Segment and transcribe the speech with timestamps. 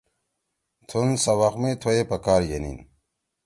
[0.87, 2.77] تُھون سوق می تھوئے پکار یے نیِن